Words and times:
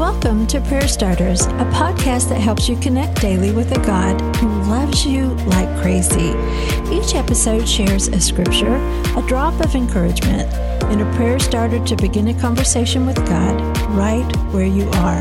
Welcome 0.00 0.46
to 0.46 0.62
Prayer 0.62 0.88
Starters, 0.88 1.42
a 1.42 1.68
podcast 1.74 2.30
that 2.30 2.40
helps 2.40 2.70
you 2.70 2.76
connect 2.76 3.20
daily 3.20 3.52
with 3.52 3.70
a 3.76 3.84
God 3.84 4.18
who 4.36 4.48
loves 4.62 5.04
you 5.04 5.26
like 5.44 5.68
crazy. 5.82 6.30
Each 6.90 7.14
episode 7.14 7.68
shares 7.68 8.08
a 8.08 8.18
scripture, 8.18 8.76
a 9.14 9.22
drop 9.28 9.60
of 9.60 9.74
encouragement, 9.74 10.50
and 10.84 11.02
a 11.02 11.16
prayer 11.16 11.38
starter 11.38 11.84
to 11.84 11.96
begin 11.96 12.28
a 12.28 12.40
conversation 12.40 13.04
with 13.04 13.16
God 13.26 13.60
right 13.90 14.24
where 14.54 14.64
you 14.64 14.88
are. 14.88 15.20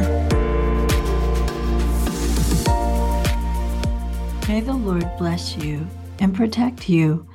May 4.48 4.62
the 4.62 4.80
Lord 4.82 5.12
bless 5.18 5.58
you 5.58 5.86
and 6.20 6.34
protect 6.34 6.88
you. 6.88 7.28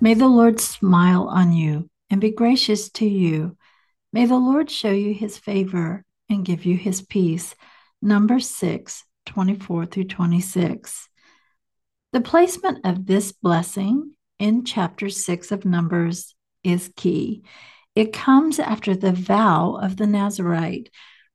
May 0.00 0.14
the 0.14 0.28
Lord 0.28 0.60
smile 0.60 1.26
on 1.26 1.54
you 1.54 1.90
and 2.08 2.20
be 2.20 2.30
gracious 2.30 2.88
to 2.90 3.04
you. 3.04 3.56
May 4.12 4.26
the 4.26 4.38
Lord 4.38 4.70
show 4.70 4.92
you 4.92 5.12
his 5.12 5.36
favor 5.36 6.04
and 6.28 6.44
give 6.44 6.64
you 6.64 6.76
his 6.76 7.02
peace. 7.02 7.54
Number 8.00 8.40
6, 8.40 9.04
24 9.26 9.86
through 9.86 10.04
26. 10.04 11.08
The 12.12 12.20
placement 12.20 12.84
of 12.84 13.06
this 13.06 13.32
blessing 13.32 14.12
in 14.38 14.64
chapter 14.64 15.08
6 15.08 15.52
of 15.52 15.64
Numbers 15.64 16.34
is 16.62 16.92
key. 16.96 17.42
It 17.94 18.12
comes 18.12 18.58
after 18.58 18.96
the 18.96 19.12
vow 19.12 19.78
of 19.80 19.96
the 19.96 20.06
Nazarite, 20.06 20.90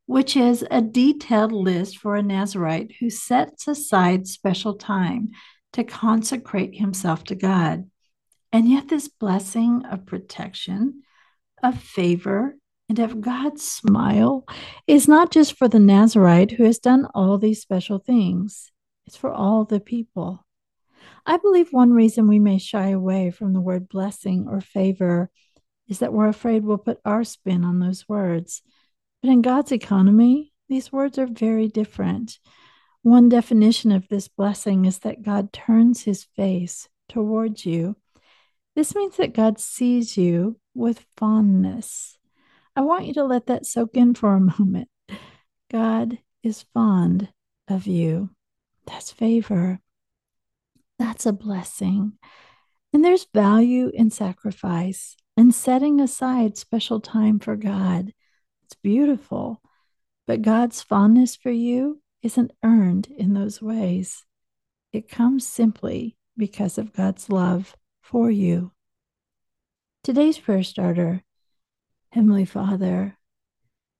which 0.05 0.36
is 0.36 0.66
a 0.70 0.82
detailed 0.82 1.52
list 1.52 1.98
for 1.98 2.16
a 2.16 2.24
Nazarite 2.24 2.96
who 2.99 3.10
sets 3.10 3.68
aside 3.68 4.27
special 4.27 4.74
time 4.76 5.30
to 5.74 5.84
consecrate 5.84 6.76
himself 6.76 7.24
to 7.26 7.35
God. 7.35 7.90
And 8.52 8.68
yet, 8.68 8.88
this 8.88 9.08
blessing 9.08 9.85
of 9.85 10.05
protection, 10.05 11.04
of 11.62 11.80
favor, 11.80 12.55
and 12.89 12.99
of 12.99 13.21
God's 13.21 13.61
smile 13.61 14.43
is 14.88 15.07
not 15.07 15.31
just 15.31 15.53
for 15.53 15.67
the 15.67 15.79
Nazarite 15.79 16.52
who 16.52 16.63
has 16.63 16.79
done 16.79 17.07
all 17.13 17.38
these 17.38 17.62
special 17.62 17.99
things, 17.99 18.71
it's 19.05 19.15
for 19.15 19.31
all 19.31 19.63
the 19.63 19.79
people. 19.79 20.46
I 21.26 21.37
believe 21.37 21.71
one 21.71 21.93
reason 21.93 22.27
we 22.27 22.40
may 22.40 22.57
shy 22.57 22.90
away 22.90 23.29
from 23.29 23.54
the 23.54 23.62
word 23.62 23.87
blessing 23.87 24.48
or 24.49 24.59
favor 24.59 25.29
is 25.87 25.99
that 25.99 26.13
we're 26.13 26.27
afraid 26.27 26.63
we'll 26.63 26.79
put 26.79 26.99
our 27.05 27.23
spin 27.23 27.63
on 27.63 27.79
those 27.79 28.09
words. 28.09 28.63
But 29.21 29.29
in 29.29 29.41
God's 29.41 29.71
economy, 29.71 30.53
these 30.68 30.91
words 30.91 31.18
are 31.20 31.27
very 31.27 31.68
different. 31.68 32.40
One 33.01 33.29
definition 33.29 33.91
of 33.91 34.07
this 34.07 34.27
blessing 34.27 34.85
is 34.85 34.99
that 34.99 35.21
God 35.21 35.53
turns 35.53 36.03
his 36.03 36.26
face 36.35 36.90
towards 37.07 37.65
you. 37.65 37.96
This 38.76 38.96
means 38.96 39.18
that 39.18 39.34
God 39.34 39.59
sees 39.59 40.18
you 40.18 40.59
with 40.74 41.05
fondness. 41.18 42.18
I 42.80 42.82
want 42.82 43.08
you 43.08 43.13
to 43.16 43.26
let 43.26 43.48
that 43.48 43.66
soak 43.66 43.98
in 43.98 44.13
for 44.13 44.34
a 44.34 44.40
moment. 44.60 44.88
God 45.70 46.18
is 46.44 46.63
fond 46.74 47.27
of 47.68 47.88
you. 47.88 48.30
That's 48.88 49.12
favor. 49.12 49.82
That's 50.98 51.26
a 51.26 51.34
blessing. 51.34 52.13
And 52.94 53.04
there's 53.04 53.27
value 53.34 53.91
in 53.94 54.12
sacrifice 54.12 55.18
and 55.36 55.54
setting 55.54 55.99
aside 55.99 56.58
special 56.58 57.02
time 57.02 57.40
for 57.40 57.58
God. 57.58 58.13
It's 58.63 58.76
beautiful. 58.76 59.62
But 60.26 60.41
God's 60.41 60.82
fondness 60.82 61.36
for 61.36 61.52
you 61.52 62.02
isn't 62.24 62.54
earned 62.64 63.08
in 63.08 63.34
those 63.34 63.62
ways. 63.62 64.24
It 64.94 65.09
comes 65.09 65.46
simply 65.46 66.16
because 66.38 66.78
of 66.78 66.94
God's 66.94 67.30
love 67.30 67.75
for 68.02 68.31
you. 68.31 68.72
Today's 70.02 70.38
prayer 70.38 70.64
starter 70.64 71.25
Heavenly 72.12 72.46
Father, 72.46 73.18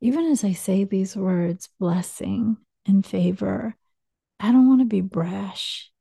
even 0.02 0.26
as 0.26 0.44
I 0.44 0.54
say 0.54 0.84
these 0.84 1.16
words, 1.16 1.70
blessing 1.80 2.58
and 2.86 3.06
favor, 3.06 3.76
I 4.40 4.52
don't 4.52 4.68
want 4.68 4.82
to 4.82 4.86
be 4.86 5.02
brash. 5.02 5.92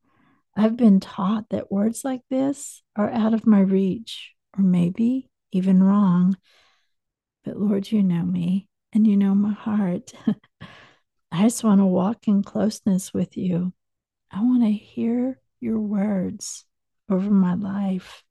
I've 0.56 0.76
been 0.76 1.00
taught 1.00 1.50
that 1.50 1.70
words 1.70 2.04
like 2.04 2.22
this 2.30 2.82
are 2.96 3.10
out 3.10 3.34
of 3.34 3.46
my 3.46 3.60
reach, 3.60 4.32
or 4.56 4.64
maybe 4.64 5.28
even 5.52 5.82
wrong. 5.82 6.36
But 7.44 7.58
Lord, 7.58 7.90
you 7.90 8.02
know 8.02 8.24
me 8.24 8.68
and 8.92 9.06
you 9.06 9.16
know 9.16 9.34
my 9.34 9.52
heart. 9.52 10.12
I 11.30 11.42
just 11.42 11.62
want 11.62 11.80
to 11.80 11.86
walk 11.86 12.26
in 12.26 12.42
closeness 12.42 13.12
with 13.12 13.36
you. 13.36 13.72
I 14.30 14.42
want 14.42 14.62
to 14.62 14.70
hear 14.70 15.38
your 15.60 15.78
words 15.78 16.64
over 17.10 17.30
my 17.30 17.54
life. 17.54 18.22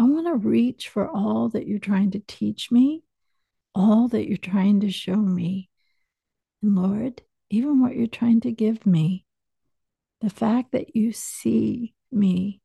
I 0.00 0.04
want 0.04 0.28
to 0.28 0.34
reach 0.34 0.88
for 0.88 1.06
all 1.06 1.50
that 1.50 1.66
you're 1.66 1.78
trying 1.78 2.12
to 2.12 2.22
teach 2.26 2.72
me, 2.72 3.02
all 3.74 4.08
that 4.08 4.26
you're 4.26 4.38
trying 4.38 4.80
to 4.80 4.90
show 4.90 5.16
me. 5.16 5.68
And 6.62 6.74
Lord, 6.74 7.20
even 7.50 7.82
what 7.82 7.94
you're 7.94 8.06
trying 8.06 8.40
to 8.40 8.50
give 8.50 8.86
me, 8.86 9.26
the 10.22 10.30
fact 10.30 10.72
that 10.72 10.96
you 10.96 11.12
see 11.12 11.92
me 12.10 12.62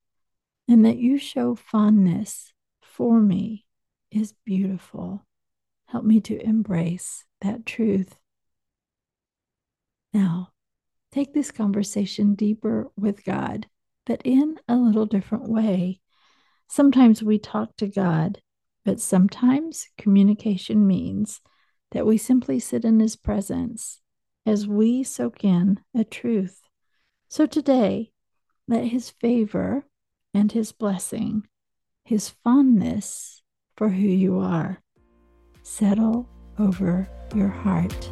and 0.69 0.85
that 0.85 0.95
you 0.95 1.17
show 1.17 1.55
fondness 1.55 2.53
for 2.81 3.19
me 3.19 3.65
is 4.11 4.33
beautiful. 4.45 5.25
Help 5.87 6.05
me 6.05 6.21
to 6.21 6.41
embrace 6.41 7.25
that 7.41 7.65
truth. 7.65 8.15
Now, 10.13 10.53
take 11.11 11.33
this 11.33 11.51
conversation 11.51 12.35
deeper 12.35 12.89
with 12.95 13.25
God, 13.25 13.67
but 14.05 14.21
in 14.23 14.57
a 14.69 14.77
little 14.77 15.05
different 15.05 15.49
way. 15.49 15.99
Sometimes 16.67 17.23
we 17.23 17.39
talk 17.39 17.75
to 17.77 17.87
God, 17.87 18.41
but 18.83 18.99
sometimes 18.99 19.87
communication 19.97 20.85
means 20.85 21.41
that 21.91 22.05
we 22.05 22.17
simply 22.17 22.59
sit 22.59 22.83
in 22.85 22.99
His 22.99 23.15
presence 23.15 24.01
as 24.45 24.67
we 24.67 25.03
soak 25.03 25.43
in 25.43 25.79
a 25.95 26.03
truth. 26.03 26.61
So 27.27 27.45
today, 27.45 28.11
let 28.67 28.85
His 28.85 29.09
favor 29.09 29.85
and 30.33 30.51
His 30.51 30.71
blessing, 30.71 31.47
His 32.03 32.29
fondness 32.29 33.41
for 33.77 33.89
who 33.89 34.07
you 34.07 34.39
are, 34.39 34.81
settle 35.63 36.29
over 36.59 37.09
your 37.33 37.49
heart. 37.49 38.11